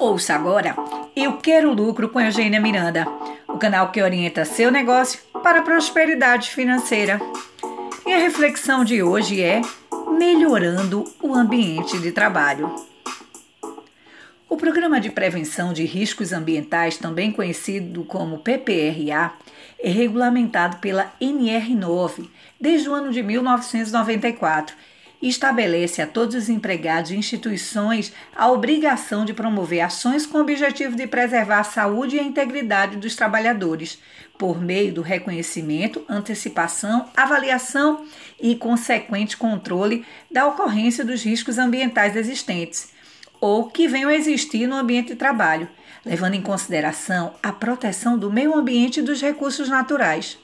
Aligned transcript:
Ouça 0.00 0.32
agora 0.32 0.76
Eu 1.16 1.38
Quero 1.38 1.72
Lucro 1.72 2.08
com 2.08 2.20
Eugênia 2.20 2.60
Miranda, 2.60 3.04
o 3.48 3.58
canal 3.58 3.90
que 3.90 4.00
orienta 4.00 4.44
seu 4.44 4.70
negócio 4.70 5.20
para 5.42 5.58
a 5.58 5.62
prosperidade 5.62 6.50
financeira. 6.50 7.20
E 8.06 8.12
a 8.12 8.18
reflexão 8.18 8.84
de 8.84 9.02
hoje 9.02 9.42
é 9.42 9.60
Melhorando 10.16 11.02
o 11.20 11.34
Ambiente 11.34 11.98
de 11.98 12.12
Trabalho. 12.12 12.72
O 14.48 14.56
Programa 14.56 15.00
de 15.00 15.10
Prevenção 15.10 15.72
de 15.72 15.84
Riscos 15.84 16.32
Ambientais, 16.32 16.96
também 16.96 17.32
conhecido 17.32 18.04
como 18.04 18.38
PPRA, 18.38 19.32
é 19.80 19.90
regulamentado 19.90 20.76
pela 20.76 21.12
NR9 21.20 22.28
desde 22.60 22.88
o 22.88 22.94
ano 22.94 23.10
de 23.10 23.20
1994 23.20 24.76
e 25.20 25.28
estabelece 25.28 26.00
a 26.00 26.06
todos 26.06 26.34
os 26.34 26.48
empregados 26.48 27.10
e 27.10 27.16
instituições 27.16 28.12
a 28.34 28.50
obrigação 28.50 29.24
de 29.24 29.34
promover 29.34 29.80
ações 29.80 30.24
com 30.24 30.38
o 30.38 30.40
objetivo 30.40 30.96
de 30.96 31.06
preservar 31.06 31.60
a 31.60 31.64
saúde 31.64 32.16
e 32.16 32.20
a 32.20 32.22
integridade 32.22 32.96
dos 32.96 33.16
trabalhadores, 33.16 33.98
por 34.38 34.60
meio 34.60 34.92
do 34.92 35.02
reconhecimento, 35.02 36.04
antecipação, 36.08 37.08
avaliação 37.16 38.06
e 38.40 38.54
consequente 38.54 39.36
controle 39.36 40.06
da 40.30 40.46
ocorrência 40.46 41.04
dos 41.04 41.24
riscos 41.24 41.58
ambientais 41.58 42.14
existentes 42.14 42.96
ou 43.40 43.68
que 43.68 43.86
venham 43.86 44.10
a 44.10 44.14
existir 44.14 44.66
no 44.66 44.76
ambiente 44.76 45.08
de 45.08 45.16
trabalho, 45.16 45.68
levando 46.04 46.34
em 46.34 46.42
consideração 46.42 47.34
a 47.42 47.52
proteção 47.52 48.18
do 48.18 48.32
meio 48.32 48.54
ambiente 48.54 49.00
e 49.00 49.02
dos 49.02 49.20
recursos 49.20 49.68
naturais. 49.68 50.38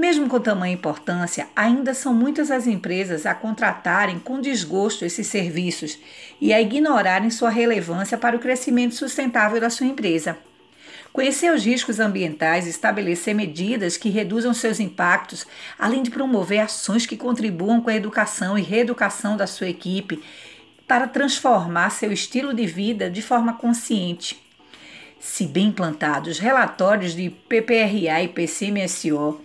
Mesmo 0.00 0.30
com 0.30 0.40
tamanha 0.40 0.72
importância, 0.72 1.46
ainda 1.54 1.92
são 1.92 2.14
muitas 2.14 2.50
as 2.50 2.66
empresas 2.66 3.26
a 3.26 3.34
contratarem 3.34 4.18
com 4.18 4.40
desgosto 4.40 5.04
esses 5.04 5.26
serviços 5.26 5.98
e 6.40 6.54
a 6.54 6.60
ignorarem 6.60 7.28
sua 7.28 7.50
relevância 7.50 8.16
para 8.16 8.34
o 8.34 8.38
crescimento 8.38 8.94
sustentável 8.94 9.60
da 9.60 9.68
sua 9.68 9.86
empresa. 9.86 10.38
Conhecer 11.12 11.52
os 11.52 11.66
riscos 11.66 12.00
ambientais 12.00 12.66
e 12.66 12.70
estabelecer 12.70 13.34
medidas 13.34 13.98
que 13.98 14.08
reduzam 14.08 14.54
seus 14.54 14.80
impactos, 14.80 15.46
além 15.78 16.02
de 16.02 16.10
promover 16.10 16.60
ações 16.60 17.04
que 17.04 17.14
contribuam 17.14 17.82
com 17.82 17.90
a 17.90 17.94
educação 17.94 18.56
e 18.56 18.62
reeducação 18.62 19.36
da 19.36 19.46
sua 19.46 19.68
equipe 19.68 20.24
para 20.88 21.06
transformar 21.08 21.90
seu 21.90 22.10
estilo 22.10 22.54
de 22.54 22.64
vida 22.64 23.10
de 23.10 23.20
forma 23.20 23.52
consciente. 23.52 24.42
Se 25.18 25.46
bem 25.46 25.66
implantados, 25.66 26.38
relatórios 26.38 27.14
de 27.14 27.28
PPRA 27.28 28.22
e 28.22 28.28
PCMSO 28.28 29.38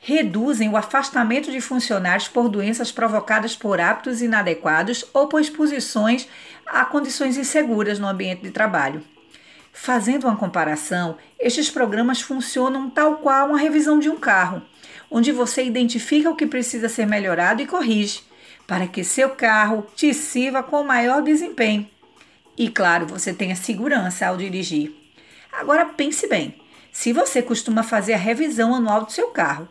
reduzem 0.00 0.70
o 0.70 0.76
afastamento 0.76 1.50
de 1.50 1.60
funcionários 1.60 2.26
por 2.26 2.48
doenças 2.48 2.90
provocadas 2.90 3.54
por 3.54 3.78
hábitos 3.78 4.22
inadequados 4.22 5.04
ou 5.12 5.28
por 5.28 5.40
exposições 5.40 6.26
a 6.66 6.84
condições 6.86 7.36
inseguras 7.36 7.98
no 7.98 8.08
ambiente 8.08 8.42
de 8.42 8.50
trabalho. 8.50 9.04
Fazendo 9.72 10.24
uma 10.24 10.36
comparação, 10.36 11.16
estes 11.38 11.70
programas 11.70 12.20
funcionam 12.20 12.88
tal 12.88 13.16
qual 13.16 13.48
uma 13.48 13.58
revisão 13.58 13.98
de 13.98 14.08
um 14.08 14.18
carro, 14.18 14.62
onde 15.10 15.30
você 15.30 15.62
identifica 15.62 16.30
o 16.30 16.36
que 16.36 16.46
precisa 16.46 16.88
ser 16.88 17.06
melhorado 17.06 17.62
e 17.62 17.66
corrige, 17.66 18.22
para 18.66 18.86
que 18.86 19.04
seu 19.04 19.30
carro 19.30 19.86
te 19.94 20.14
sirva 20.14 20.62
com 20.62 20.82
maior 20.82 21.22
desempenho. 21.22 21.88
E 22.56 22.68
claro, 22.68 23.06
você 23.06 23.32
tenha 23.32 23.54
segurança 23.54 24.26
ao 24.26 24.36
dirigir. 24.36 24.94
Agora 25.52 25.84
pense 25.84 26.26
bem: 26.26 26.60
se 26.92 27.12
você 27.12 27.42
costuma 27.42 27.82
fazer 27.82 28.14
a 28.14 28.18
revisão 28.18 28.74
anual 28.74 29.04
do 29.04 29.12
seu 29.12 29.28
carro, 29.28 29.68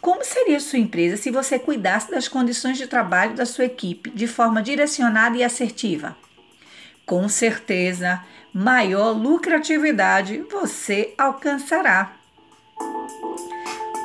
como 0.00 0.24
seria 0.24 0.60
sua 0.60 0.78
empresa 0.78 1.16
se 1.16 1.30
você 1.30 1.58
cuidasse 1.58 2.10
das 2.10 2.28
condições 2.28 2.78
de 2.78 2.86
trabalho 2.86 3.34
da 3.34 3.44
sua 3.44 3.64
equipe 3.64 4.10
de 4.10 4.26
forma 4.26 4.62
direcionada 4.62 5.36
e 5.36 5.44
assertiva? 5.44 6.16
Com 7.04 7.28
certeza, 7.28 8.22
maior 8.52 9.12
lucratividade 9.12 10.44
você 10.50 11.14
alcançará. 11.18 12.12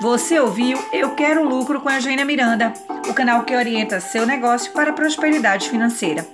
Você 0.01 0.39
ouviu 0.39 0.77
Eu 0.91 1.15
Quero 1.15 1.47
Lucro 1.47 1.79
com 1.79 1.89
a 1.89 1.95
Eugênia 1.95 2.25
Miranda, 2.25 2.73
o 3.07 3.13
canal 3.13 3.43
que 3.43 3.55
orienta 3.55 3.99
seu 3.99 4.25
negócio 4.25 4.73
para 4.73 4.89
a 4.89 4.93
prosperidade 4.93 5.69
financeira. 5.69 6.27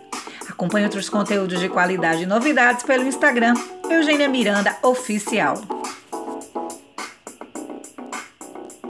Acompanhe 0.49 0.85
outros 0.85 1.09
conteúdos 1.09 1.59
de 1.59 1.69
qualidade 1.69 2.23
e 2.23 2.25
novidades 2.25 2.83
pelo 2.83 3.05
Instagram 3.05 3.53
Eugênia 3.89 4.27
Miranda 4.27 4.75
Oficial. 4.81 5.78